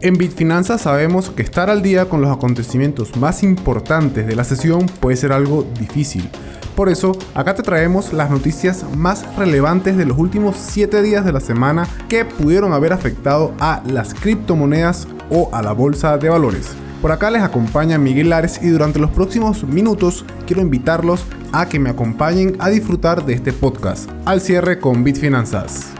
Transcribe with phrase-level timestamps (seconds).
[0.00, 4.86] En Bitfinanzas sabemos que estar al día con los acontecimientos más importantes de la sesión
[5.00, 6.28] puede ser algo difícil.
[6.76, 11.32] Por eso, acá te traemos las noticias más relevantes de los últimos 7 días de
[11.32, 16.70] la semana que pudieron haber afectado a las criptomonedas o a la bolsa de valores.
[17.00, 21.78] Por acá les acompaña Miguel Lares y durante los próximos minutos quiero invitarlos a que
[21.78, 24.10] me acompañen a disfrutar de este podcast.
[24.24, 25.94] Al cierre con Bitfinanzas.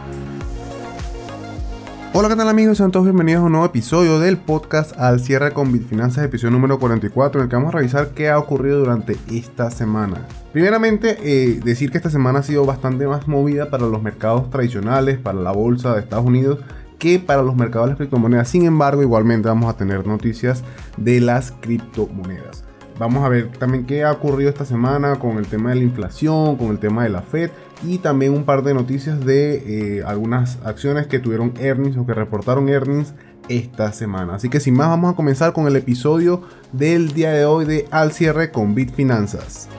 [2.17, 2.77] Hola, ¿qué tal amigos?
[2.77, 6.79] Sean todos bienvenidos a un nuevo episodio del podcast Al cierre con Bitfinanzas, episodio número
[6.79, 10.25] 44, en el que vamos a revisar qué ha ocurrido durante esta semana.
[10.53, 15.19] Primeramente, eh, decir que esta semana ha sido bastante más movida para los mercados tradicionales,
[15.19, 16.59] para la bolsa de Estados Unidos
[16.99, 18.47] que para los mercados de las criptomonedas.
[18.47, 20.63] Sin embargo, igualmente vamos a tener noticias
[20.95, 22.63] de las criptomonedas.
[22.97, 26.55] Vamos a ver también qué ha ocurrido esta semana con el tema de la inflación,
[26.55, 27.51] con el tema de la Fed
[27.83, 32.13] y también un par de noticias de eh, algunas acciones que tuvieron earnings o que
[32.13, 33.13] reportaron earnings
[33.49, 34.35] esta semana.
[34.35, 36.41] Así que sin más vamos a comenzar con el episodio
[36.71, 39.69] del día de hoy de Al cierre con Bitfinanzas.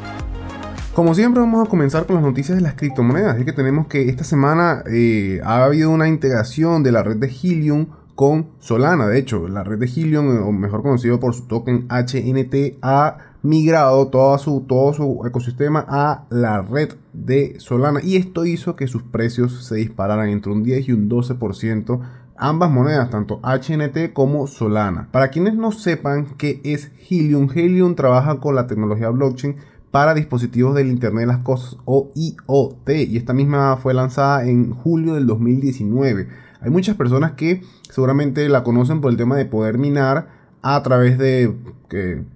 [0.95, 3.39] Como siempre vamos a comenzar con las noticias de las criptomonedas.
[3.39, 7.27] Es que tenemos que esta semana eh, ha habido una integración de la red de
[7.27, 9.06] Helium con Solana.
[9.06, 14.09] De hecho, la red de Helium, o mejor conocido por su token HNT, ha migrado
[14.09, 18.01] todo su, todo su ecosistema a la red de Solana.
[18.03, 22.01] Y esto hizo que sus precios se dispararan entre un 10 y un 12%
[22.39, 25.09] ambas monedas, tanto HNT como Solana.
[25.11, 29.57] Para quienes no sepan qué es Helium, Helium trabaja con la tecnología blockchain
[29.91, 34.73] para dispositivos del Internet de las Cosas o IoT y esta misma fue lanzada en
[34.73, 36.29] julio del 2019.
[36.61, 40.36] Hay muchas personas que seguramente la conocen por el tema de poder minar
[40.75, 41.55] a través de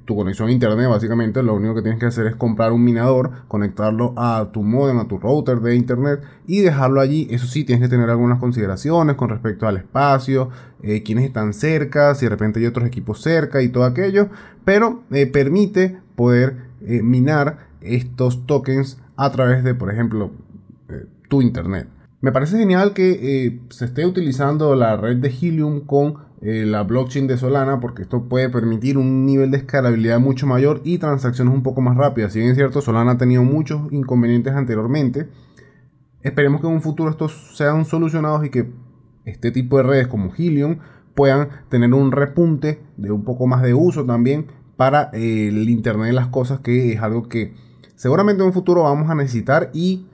[0.05, 3.33] tu conexión a internet básicamente lo único que tienes que hacer es comprar un minador
[3.49, 7.83] conectarlo a tu modem a tu router de internet y dejarlo allí eso sí tienes
[7.83, 10.51] que tener algunas consideraciones con respecto al espacio
[10.85, 14.29] eh, quienes están cerca si de repente hay otros equipos cerca y todo aquello
[14.65, 20.31] pero eh, permite poder eh, minar estos tokens a través de, por ejemplo,
[20.89, 21.89] eh, tu internet.
[22.21, 27.37] Me parece genial que se esté utilizando la red de Helium con la blockchain de
[27.37, 31.83] Solana porque esto puede permitir un nivel de escalabilidad mucho mayor y transacciones un poco
[31.83, 32.33] más rápidas.
[32.33, 35.29] Si bien es cierto, Solana ha tenido muchos inconvenientes anteriormente,
[36.23, 38.71] esperemos que en un futuro estos sean solucionados y que
[39.25, 40.79] este tipo de redes como Helium
[41.15, 44.47] puedan tener un repunte de un poco más de uso también
[44.77, 47.53] para el Internet de las Cosas, que es algo que
[47.97, 50.07] seguramente en un futuro vamos a necesitar y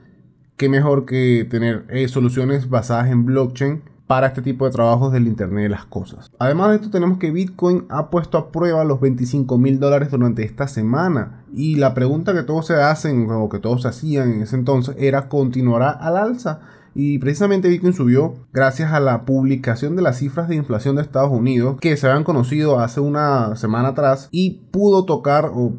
[0.57, 5.27] qué mejor que tener eh, soluciones basadas en blockchain para este tipo de trabajos del
[5.27, 6.31] Internet de las Cosas.
[6.39, 10.43] Además de esto tenemos que Bitcoin ha puesto a prueba los 25 mil dólares durante
[10.43, 14.41] esta semana y la pregunta que todos se hacen o que todos se hacían en
[14.41, 16.61] ese entonces era ¿continuará al alza?
[16.99, 21.31] Y precisamente Bitcoin subió gracias a la publicación de las cifras de inflación de Estados
[21.31, 25.73] Unidos que se habían conocido hace una semana atrás y pudo tocar o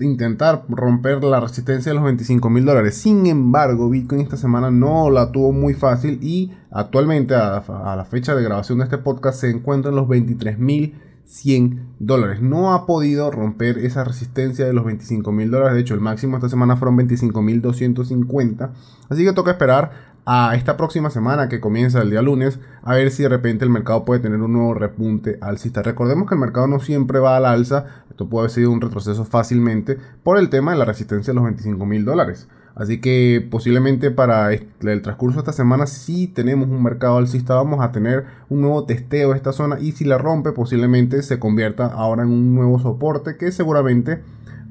[0.00, 2.96] intentar romper la resistencia de los 25 mil dólares.
[2.96, 7.62] Sin embargo, Bitcoin esta semana no la tuvo muy fácil y actualmente a,
[7.96, 10.94] la fecha de grabación de este podcast se encuentra en los 23 mil
[11.24, 12.42] 100 dólares.
[12.42, 15.74] No ha podido romper esa resistencia de los 25 mil dólares.
[15.74, 18.72] De hecho, el máximo esta semana fueron 25 mil 250.
[19.08, 23.10] Así que toca esperar a esta próxima semana que comienza el día lunes, a ver
[23.10, 25.82] si de repente el mercado puede tener un nuevo repunte alcista.
[25.82, 29.24] Recordemos que el mercado no siempre va al alza, esto puede haber sido un retroceso
[29.24, 32.48] fácilmente por el tema de la resistencia de los 25 mil dólares.
[32.74, 37.80] Así que posiblemente para el transcurso de esta semana si tenemos un mercado alcista, vamos
[37.80, 41.86] a tener un nuevo testeo de esta zona y si la rompe posiblemente se convierta
[41.86, 44.22] ahora en un nuevo soporte que seguramente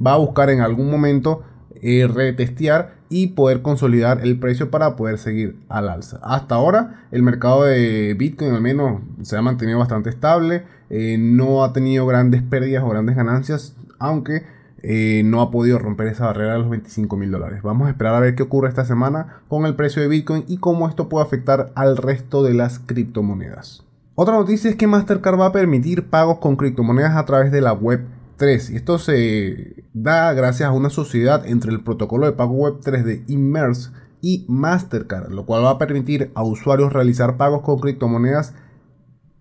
[0.05, 1.43] va a buscar en algún momento
[1.85, 6.17] eh, retestear y poder consolidar el precio para poder seguir al alza.
[6.23, 11.61] Hasta ahora el mercado de Bitcoin al menos se ha mantenido bastante estable, eh, no
[11.63, 14.43] ha tenido grandes pérdidas o grandes ganancias, aunque
[14.81, 17.61] eh, no ha podido romper esa barrera de los 25 mil dólares.
[17.63, 20.59] Vamos a esperar a ver qué ocurre esta semana con el precio de Bitcoin y
[20.59, 23.83] cómo esto puede afectar al resto de las criptomonedas.
[24.15, 27.73] Otra noticia es que Mastercard va a permitir pagos con criptomonedas a través de la
[27.73, 28.05] web
[28.43, 28.71] 3.
[28.71, 33.05] Y esto se da gracias a una sociedad entre el protocolo de pago web 3
[33.05, 38.53] de Immerse y Mastercard, lo cual va a permitir a usuarios realizar pagos con criptomonedas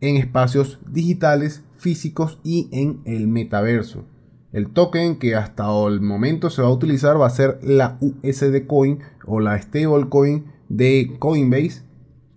[0.00, 4.04] en espacios digitales, físicos y en el metaverso.
[4.52, 8.68] El token que hasta el momento se va a utilizar va a ser la USD
[8.68, 11.82] Coin o la stablecoin de Coinbase,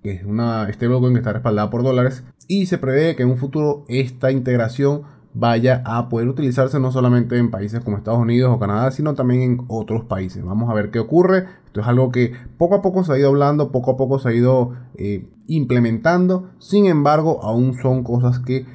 [0.02, 2.24] que es una stablecoin que está respaldada por dólares.
[2.48, 5.04] Y se prevé que en un futuro esta integración
[5.38, 9.42] vaya a poder utilizarse no solamente en países como Estados Unidos o Canadá, sino también
[9.42, 10.44] en otros países.
[10.44, 11.46] Vamos a ver qué ocurre.
[11.68, 14.30] Esto es algo que poco a poco se ha ido hablando, poco a poco se
[14.30, 16.50] ha ido eh, implementando.
[16.58, 18.66] Sin embargo, aún son cosas que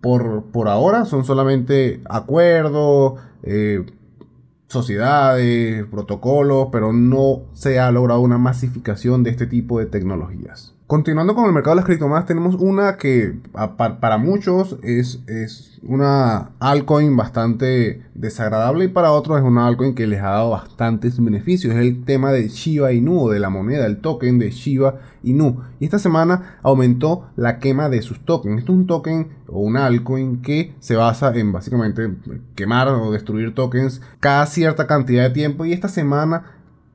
[0.00, 3.14] por, por ahora son solamente acuerdos,
[3.44, 3.86] eh,
[4.66, 10.73] sociedades, protocolos, pero no se ha logrado una masificación de este tipo de tecnologías.
[10.94, 16.52] Continuando con el mercado de las criptomonedas, tenemos una que para muchos es, es una
[16.60, 21.74] altcoin bastante desagradable y para otros es una altcoin que les ha dado bastantes beneficios.
[21.74, 25.62] Es el tema de Shiba Inu, de la moneda, el token de Shiba Inu.
[25.80, 28.60] Y esta semana aumentó la quema de sus tokens.
[28.60, 32.08] Esto es un token o un altcoin que se basa en básicamente
[32.54, 35.64] quemar o destruir tokens cada cierta cantidad de tiempo.
[35.64, 36.52] Y esta semana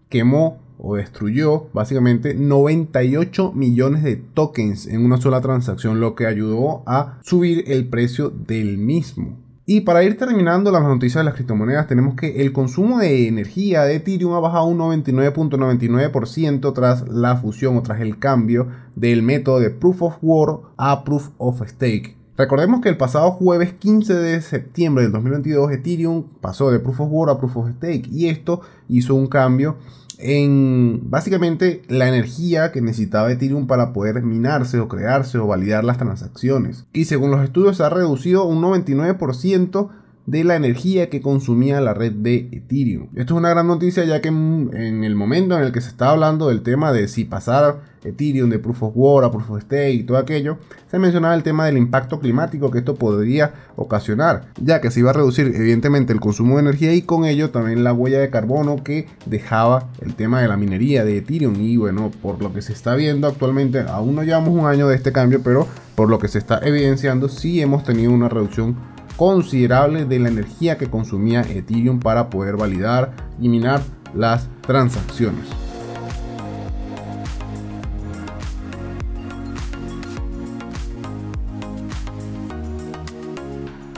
[0.07, 6.83] quemó o destruyó básicamente 98 millones de tokens en una sola transacción, lo que ayudó
[6.85, 9.37] a subir el precio del mismo.
[9.71, 13.83] Y para ir terminando las noticias de las criptomonedas, tenemos que el consumo de energía
[13.83, 19.59] de Ethereum ha bajado un 99.99% tras la fusión o tras el cambio del método
[19.59, 22.15] de Proof of Work a Proof of Stake.
[22.35, 27.11] Recordemos que el pasado jueves 15 de septiembre del 2022 Ethereum pasó de Proof of
[27.11, 29.75] Work a Proof of Stake y esto hizo un cambio
[30.19, 35.98] en básicamente la energía que necesitaba Ethereum para poder minarse o crearse o validar las
[35.98, 36.86] transacciones.
[36.92, 39.89] Y según los estudios se ha reducido un 99%
[40.29, 43.07] de la energía que consumía la red de Ethereum.
[43.15, 46.11] Esto es una gran noticia ya que en, el momento en el que se está
[46.11, 49.91] hablando del tema de si pasar Ethereum de Proof of Work a Proof of Stake
[49.91, 50.59] y todo aquello,
[50.91, 55.09] se mencionaba el tema del impacto climático que esto podría ocasionar, ya que se iba
[55.09, 58.83] a reducir evidentemente el consumo de energía y con ello también la huella de carbono
[58.83, 61.55] que dejaba el tema de la minería de Ethereum.
[61.59, 64.95] Y bueno, por lo que se está viendo actualmente, aún no llevamos un año de
[64.95, 68.77] este cambio, pero por lo que se está evidenciando, sí hemos tenido una reducción
[69.19, 73.12] considerable de la energía que consumía Ethereum para poder validar
[73.42, 73.81] y minar
[74.16, 75.45] las transacciones.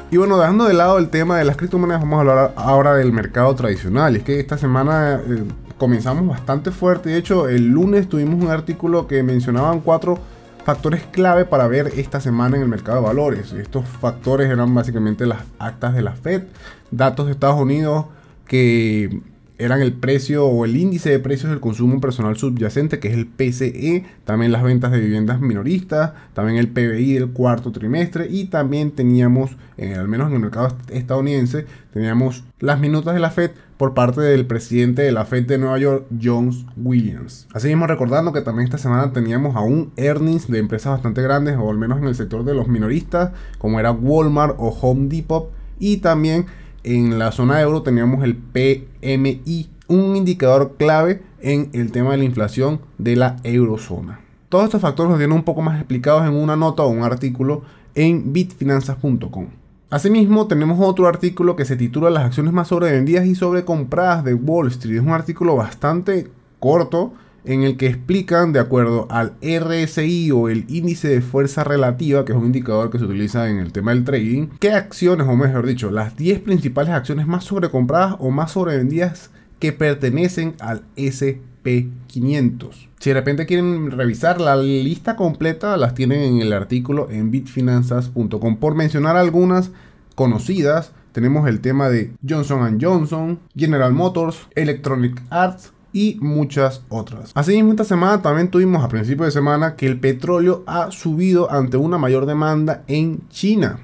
[0.10, 3.14] Y bueno, dejando de lado el tema de las criptomonedas, vamos a hablar ahora del
[3.14, 4.16] mercado tradicional.
[4.16, 5.44] Es que esta semana eh,
[5.78, 7.12] comenzamos bastante fuerte.
[7.12, 10.18] De hecho, el lunes tuvimos un artículo que mencionaban cuatro
[10.64, 13.54] factores clave para ver esta semana en el mercado de valores.
[13.54, 16.44] Estos factores eran básicamente las actas de la Fed,
[16.92, 18.06] datos de Estados Unidos
[18.46, 19.22] que
[19.64, 23.28] eran el precio o el índice de precios del consumo personal subyacente, que es el
[23.28, 28.92] PCE, también las ventas de viviendas minoristas, también el PBI del cuarto trimestre y también
[28.92, 34.22] teníamos, al menos en el mercado estadounidense, teníamos las minutas de la Fed por parte
[34.22, 37.48] del presidente de la Fed de Nueva York, Jones Williams.
[37.54, 41.70] Así mismo recordando que también esta semana teníamos aún earnings de empresas bastante grandes, o
[41.70, 45.98] al menos en el sector de los minoristas, como era Walmart o Home Depot, y
[45.98, 46.46] también
[46.84, 52.24] en la zona euro teníamos el PMI, un indicador clave en el tema de la
[52.24, 54.22] inflación de la eurozona.
[54.50, 57.64] Todos estos factores los tienen un poco más explicados en una nota o un artículo
[57.96, 59.48] en bitfinanzas.com.
[59.90, 64.68] Asimismo, tenemos otro artículo que se titula Las acciones más sobrevendidas y sobrecompradas de Wall
[64.68, 64.98] Street.
[64.98, 66.30] Es un artículo bastante
[66.60, 67.14] corto
[67.44, 72.34] en el que explican, de acuerdo al RSI o el índice de fuerza relativa, que
[72.34, 75.66] es un indicador que se utiliza en el tema del trading, qué acciones, o mejor
[75.66, 82.90] dicho, las 10 principales acciones más sobrecompradas o más sobrevendidas que pertenecen al SP500.
[83.00, 88.58] Si de repente quieren revisar la lista completa, las tienen en el artículo en bitfinanzas.com.
[88.58, 89.72] Por mencionar algunas
[90.16, 97.32] conocidas, tenemos el tema de Johnson Johnson, General Motors, Electronic Arts, y muchas otras.
[97.34, 101.78] Asimismo, esta semana también tuvimos a principio de semana que el petróleo ha subido ante
[101.78, 103.80] una mayor demanda en China.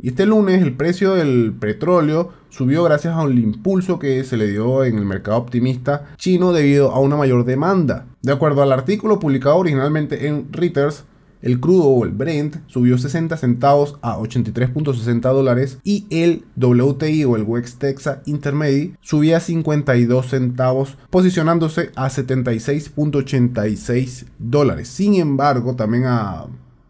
[0.00, 4.48] Y este lunes el precio del petróleo subió gracias a un impulso que se le
[4.48, 8.06] dio en el mercado optimista chino debido a una mayor demanda.
[8.22, 11.04] De acuerdo al artículo publicado originalmente en Reuters,
[11.44, 17.36] el crudo o el Brent subió 60 centavos a 83.60 dólares y el WTI o
[17.36, 24.88] el West Texas Intermediate subía 52 centavos posicionándose a 76.86 dólares.
[24.88, 26.46] Sin embargo, también a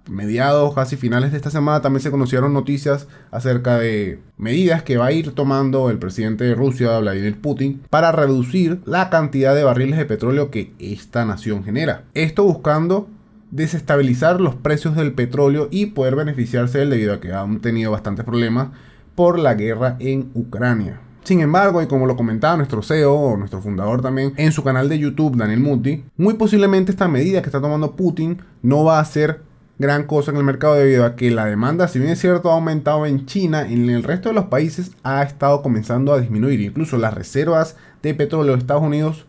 [0.08, 5.06] mediados, casi finales de esta semana, también se conocieron noticias acerca de medidas que va
[5.06, 9.98] a ir tomando el presidente de Rusia, Vladimir Putin, para reducir la cantidad de barriles
[9.98, 12.04] de petróleo que esta nación genera.
[12.14, 13.08] Esto buscando
[13.54, 17.92] desestabilizar los precios del petróleo y poder beneficiarse de él debido a que han tenido
[17.92, 18.70] bastantes problemas
[19.14, 21.00] por la guerra en Ucrania.
[21.22, 24.88] Sin embargo, y como lo comentaba nuestro CEO o nuestro fundador también en su canal
[24.88, 29.04] de YouTube, Daniel Muti, muy posiblemente esta medida que está tomando Putin no va a
[29.04, 29.42] ser
[29.78, 32.54] gran cosa en el mercado debido a que la demanda, si bien es cierto, ha
[32.54, 36.60] aumentado en China, en el resto de los países ha estado comenzando a disminuir.
[36.60, 39.26] Incluso las reservas de petróleo de Estados Unidos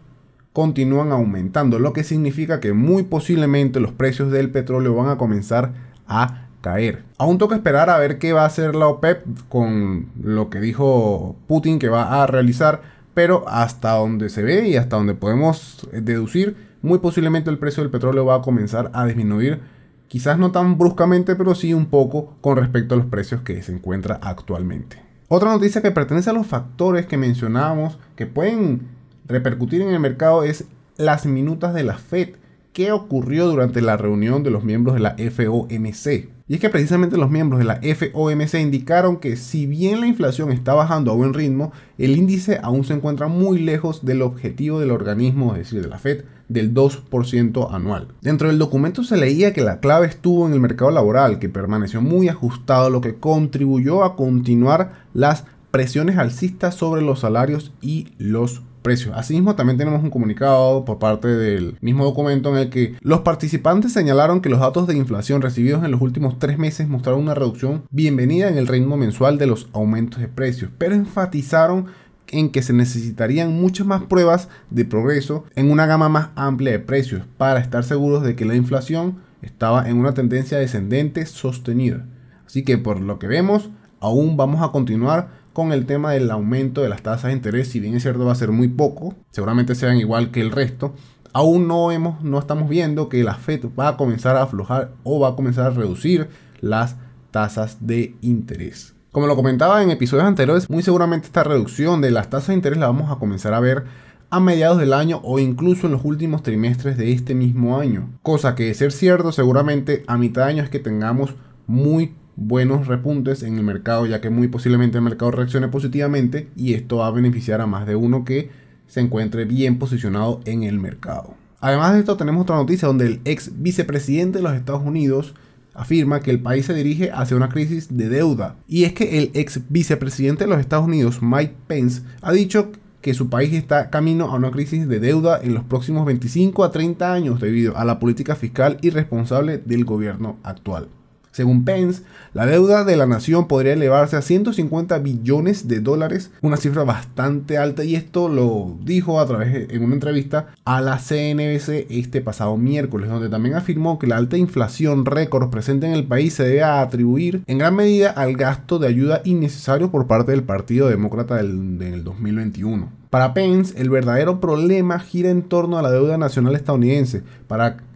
[0.56, 5.74] continúan aumentando, lo que significa que muy posiblemente los precios del petróleo van a comenzar
[6.08, 7.04] a caer.
[7.18, 11.36] Aún toca esperar a ver qué va a hacer la OPEP con lo que dijo
[11.48, 12.84] Putin que va a realizar,
[13.14, 17.92] pero hasta donde se ve y hasta donde podemos deducir, muy posiblemente el precio del
[17.92, 19.60] petróleo va a comenzar a disminuir,
[20.08, 23.74] quizás no tan bruscamente, pero sí un poco con respecto a los precios que se
[23.74, 25.04] encuentra actualmente.
[25.28, 28.95] Otra noticia que pertenece a los factores que mencionábamos que pueden
[29.28, 30.66] repercutir en el mercado es
[30.98, 32.36] las minutas de la Fed.
[32.74, 36.36] ¿Qué ocurrió durante la reunión de los miembros de la FOMC?
[36.48, 40.52] Y es que precisamente los miembros de la FOMC indicaron que si bien la inflación
[40.52, 44.92] está bajando a buen ritmo, el índice aún se encuentra muy lejos del objetivo del
[44.92, 48.10] organismo, es decir, de la Fed, del 2% anual.
[48.22, 52.02] Dentro del documento se leía que la clave estuvo en el mercado laboral, que permaneció
[52.02, 58.62] muy ajustado, lo que contribuyó a continuar las presiones alcistas sobre los salarios y los
[58.86, 59.16] precios.
[59.18, 63.92] Asimismo, también tenemos un comunicado por parte del mismo documento en el que los participantes
[63.92, 67.86] señalaron que los datos de inflación recibidos en los últimos tres meses mostraron una reducción
[67.90, 71.88] bienvenida en el ritmo mensual de los aumentos de precios, pero enfatizaron
[72.28, 76.80] en que se necesitarían muchas más pruebas de progreso en una gama más amplia de
[76.80, 82.06] precios para estar seguros de que la inflación estaba en una tendencia descendente sostenida.
[82.46, 86.82] Así que por lo que vemos, aún vamos a continuar con el tema del aumento
[86.82, 89.74] de las tasas de interés, si bien es cierto va a ser muy poco, seguramente
[89.74, 90.94] sean igual que el resto,
[91.32, 95.22] aún no, hemos, no estamos viendo que la Fed va a comenzar a aflojar o
[95.22, 96.28] va a comenzar a reducir
[96.60, 96.98] las
[97.32, 98.96] tasas de interés.
[99.14, 102.78] Como lo comentaba en episodios anteriores, muy seguramente esta reducción de las tasas de interés
[102.78, 103.86] la vamos a comenzar a ver
[104.30, 108.10] a mediados del año o incluso en los últimos trimestres de este mismo año.
[108.24, 111.34] Cosa que de ser cierto, seguramente a mitad de año es que tengamos
[111.66, 116.74] muy buenos repuntes en el mercado, ya que muy posiblemente el mercado reaccione positivamente y
[116.74, 118.50] esto va a beneficiar a más de uno que
[118.88, 121.36] se encuentre bien posicionado en el mercado.
[121.60, 125.34] Además de esto tenemos otra noticia donde el ex vicepresidente de los Estados Unidos
[125.74, 128.56] afirma que el país se dirige hacia una crisis de deuda.
[128.68, 133.14] Y es que el ex vicepresidente de los Estados Unidos, Mike Pence, ha dicho que
[133.14, 137.14] su país está camino a una crisis de deuda en los próximos 25 a 30
[137.14, 140.88] años debido a la política fiscal irresponsable del gobierno actual.
[141.36, 142.02] Según Pence,
[142.34, 147.58] la deuda de la nación podría elevarse a 150 billones de dólares, una cifra bastante
[147.58, 152.56] alta y esto lo dijo a través en una entrevista a la CNBC este pasado
[152.56, 156.64] miércoles, donde también afirmó que la alta inflación récord presente en el país se debe
[156.64, 161.78] atribuir en gran medida al gasto de ayuda innecesario por parte del Partido Demócrata del,
[161.78, 162.90] del 2021.
[163.10, 167.24] Para Pence, el verdadero problema gira en torno a la deuda nacional estadounidense,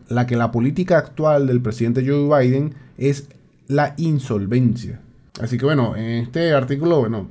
[0.09, 3.29] la que la política actual del presidente Joe Biden es
[3.67, 4.99] la insolvencia.
[5.39, 7.27] Así que bueno, en este artículo, bueno,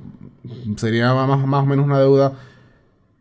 [0.77, 2.33] sería más, más o menos una deuda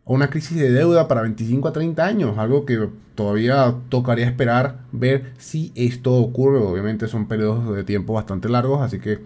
[0.08, 5.34] una crisis de deuda para 25 a 30 años, algo que todavía tocaría esperar ver
[5.36, 6.58] si esto ocurre.
[6.58, 9.18] Obviamente son periodos de tiempo bastante largos, así que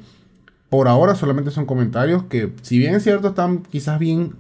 [0.69, 4.35] por ahora solamente son comentarios que si bien es cierto están quizás bien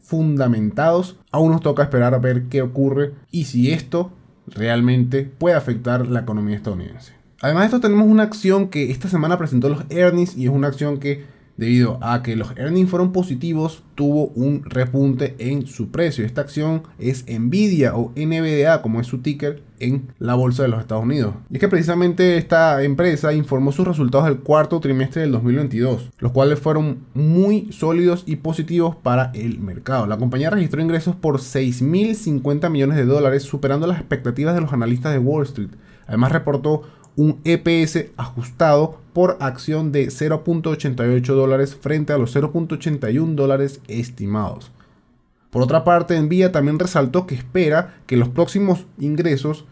[0.00, 4.10] fundamentados, aún nos toca esperar a ver qué ocurre y si esto
[4.54, 7.12] realmente puede afectar la economía estadounidense.
[7.40, 10.68] Además de esto tenemos una acción que esta semana presentó los earnings y es una
[10.68, 11.24] acción que
[11.58, 16.24] debido a que los earnings fueron positivos tuvo un repunte en su precio.
[16.24, 20.80] Esta acción es Nvidia o NVDA como es su ticker en la bolsa de los
[20.80, 21.34] Estados Unidos.
[21.50, 26.32] Y es que precisamente esta empresa informó sus resultados del cuarto trimestre del 2022, los
[26.32, 30.06] cuales fueron muy sólidos y positivos para el mercado.
[30.06, 35.12] La compañía registró ingresos por 6.050 millones de dólares, superando las expectativas de los analistas
[35.12, 35.70] de Wall Street.
[36.06, 36.82] Además reportó
[37.18, 44.70] un EPS ajustado por acción de 0.88 dólares frente a los 0.81 dólares estimados.
[45.50, 49.64] Por otra parte, Nvidia también resaltó que espera que los próximos ingresos,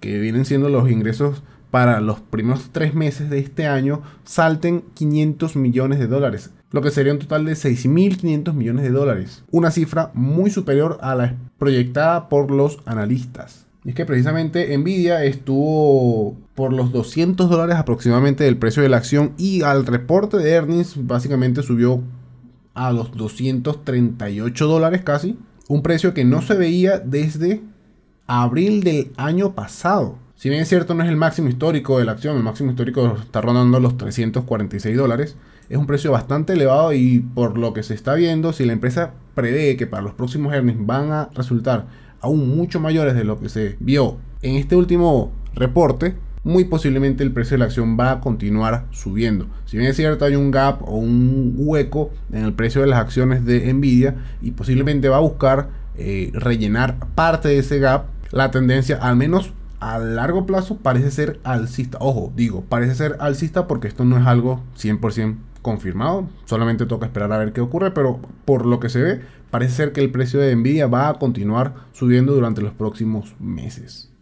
[0.00, 5.56] que vienen siendo los ingresos para los primeros tres meses de este año, salten 500
[5.56, 10.10] millones de dólares, lo que sería un total de 6.500 millones de dólares, una cifra
[10.12, 13.66] muy superior a la proyectada por los analistas.
[13.84, 19.32] Es que precisamente Nvidia estuvo por los 200 dólares aproximadamente del precio de la acción
[19.38, 22.00] y al reporte de earnings básicamente subió
[22.74, 25.36] a los 238 dólares casi.
[25.68, 27.60] Un precio que no se veía desde
[28.28, 30.16] abril del año pasado.
[30.36, 33.16] Si bien es cierto no es el máximo histórico de la acción, el máximo histórico
[33.20, 35.36] está rondando los 346 dólares.
[35.68, 39.12] Es un precio bastante elevado y por lo que se está viendo, si la empresa
[39.34, 41.86] prevé que para los próximos earnings van a resultar
[42.22, 46.14] aún mucho mayores de lo que se vio en este último reporte,
[46.44, 49.46] muy posiblemente el precio de la acción va a continuar subiendo.
[49.64, 52.98] Si bien es cierto hay un gap o un hueco en el precio de las
[52.98, 58.50] acciones de Nvidia y posiblemente va a buscar eh, rellenar parte de ese gap, la
[58.50, 61.98] tendencia al menos a largo plazo parece ser alcista.
[62.00, 66.28] Ojo, digo, parece ser alcista porque esto no es algo 100% confirmado.
[66.44, 69.92] Solamente toca esperar a ver qué ocurre, pero por lo que se ve, parece ser
[69.92, 74.12] que el precio de Nvidia va a continuar subiendo durante los próximos meses.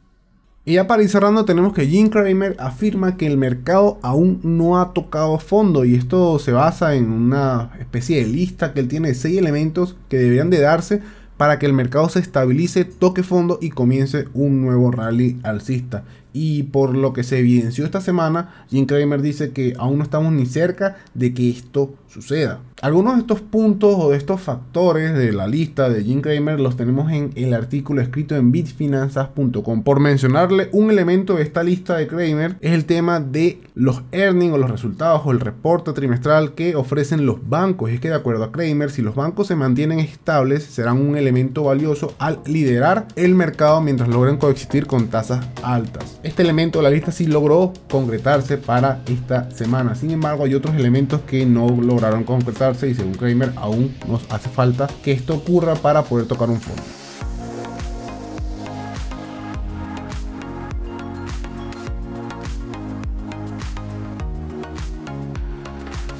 [0.64, 4.78] Y ya para ir cerrando tenemos que Jim Cramer afirma que el mercado aún no
[4.78, 9.08] ha tocado fondo y esto se basa en una especie de lista que él tiene
[9.08, 11.00] de seis elementos que deberían de darse
[11.38, 16.04] para que el mercado se estabilice, toque fondo y comience un nuevo rally alcista.
[16.32, 20.32] Y por lo que se evidenció esta semana, Jim Cramer dice que aún no estamos
[20.32, 22.60] ni cerca de que esto suceda.
[22.82, 26.76] Algunos de estos puntos o de estos factores de la lista de Jim Cramer los
[26.76, 29.82] tenemos en el artículo escrito en bitfinanzas.com.
[29.82, 34.54] Por mencionarle un elemento de esta lista de Kramer es el tema de los earnings
[34.54, 37.90] o los resultados o el reporte trimestral que ofrecen los bancos.
[37.90, 41.64] es que de acuerdo a Kramer, si los bancos se mantienen estables, serán un elemento
[41.64, 46.19] valioso al liderar el mercado mientras logren coexistir con tasas altas.
[46.22, 49.94] Este elemento de la lista sí logró concretarse para esta semana.
[49.94, 54.50] Sin embargo, hay otros elementos que no lograron concretar y según Kramer aún nos hace
[54.50, 56.82] falta que esto ocurra para poder tocar un fondo.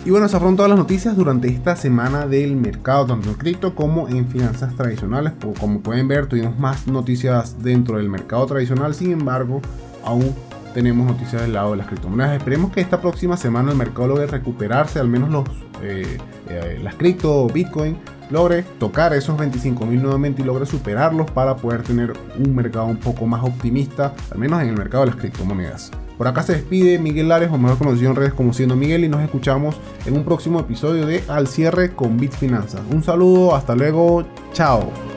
[0.03, 3.75] Y bueno, esas fueron todas las noticias durante esta semana del mercado, tanto en cripto
[3.75, 5.35] como en finanzas tradicionales.
[5.61, 9.61] Como pueden ver, tuvimos más noticias dentro del mercado tradicional, sin embargo,
[10.05, 10.35] aún
[10.75, 12.37] tenemos noticias del lado de las criptomonedas.
[12.37, 15.49] Esperemos que esta próxima semana el mercado logre recuperarse, al menos los,
[15.83, 17.97] eh, eh, las cripto, Bitcoin,
[18.31, 22.97] logre tocar esos 25 mil nuevamente y logre superarlos para poder tener un mercado un
[22.97, 25.91] poco más optimista, al menos en el mercado de las criptomonedas.
[26.17, 29.09] Por acá se despide Miguel Lares, o mejor conocido en redes como siendo Miguel, y
[29.09, 32.83] nos escuchamos en un próximo episodio de Al cierre con Bitfinanzas.
[32.93, 35.10] Un saludo, hasta luego, chao.